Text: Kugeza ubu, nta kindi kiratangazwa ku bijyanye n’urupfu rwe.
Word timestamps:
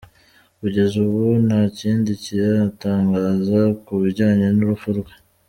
Kugeza 0.59 0.95
ubu, 1.05 1.23
nta 1.45 1.61
kindi 1.79 2.09
kiratangazwa 2.23 3.61
ku 3.83 3.93
bijyanye 4.03 4.47
n’urupfu 4.53 4.89
rwe. 4.97 5.13